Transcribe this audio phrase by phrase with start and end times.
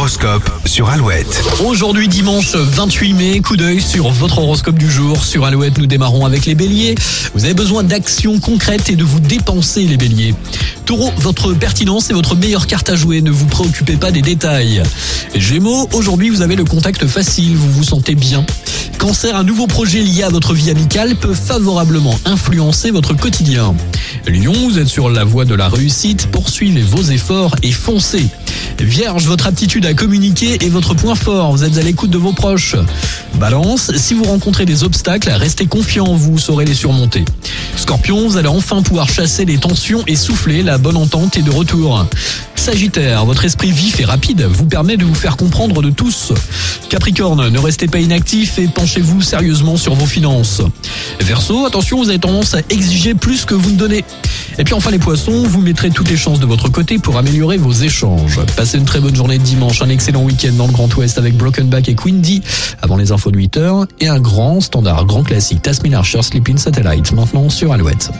[0.00, 1.44] L'horoscope sur Alouette.
[1.62, 5.22] Aujourd'hui dimanche 28 mai, coup d'œil sur votre horoscope du jour.
[5.22, 6.94] Sur Alouette, nous démarrons avec les béliers.
[7.34, 10.34] Vous avez besoin d'actions concrètes et de vous dépenser les béliers.
[10.86, 14.82] Taureau, votre pertinence est votre meilleure carte à jouer, ne vous préoccupez pas des détails.
[15.34, 18.46] Gémeaux, aujourd'hui vous avez le contact facile, vous vous sentez bien.
[18.96, 23.74] Cancer, un nouveau projet lié à votre vie amicale peut favorablement influencer votre quotidien.
[24.26, 28.28] Lion, vous êtes sur la voie de la réussite, poursuivez vos efforts et foncez.
[28.84, 32.32] Vierge, votre aptitude à communiquer est votre point fort, vous êtes à l'écoute de vos
[32.32, 32.76] proches.
[33.34, 37.24] Balance, si vous rencontrez des obstacles, restez confiant, vous saurez les surmonter.
[37.76, 41.50] Scorpion, vous allez enfin pouvoir chasser les tensions et souffler, la bonne entente est de
[41.50, 42.06] retour.
[42.56, 46.32] Sagittaire, votre esprit vif et rapide vous permet de vous faire comprendre de tous.
[46.88, 50.62] Capricorne, ne restez pas inactif et penchez-vous sérieusement sur vos finances.
[51.20, 54.04] Verseau, attention, vous avez tendance à exiger plus que vous ne donnez.
[54.60, 57.56] Et puis enfin les poissons, vous mettrez toutes les chances de votre côté pour améliorer
[57.56, 58.38] vos échanges.
[58.56, 61.34] Passez une très bonne journée de dimanche, un excellent week-end dans le Grand Ouest avec
[61.34, 62.42] Broken Back et Quindy
[62.82, 67.10] avant les infos de 8h et un grand standard, grand classique, Tasmin Archer Sleeping Satellite
[67.12, 68.10] maintenant sur Alouette.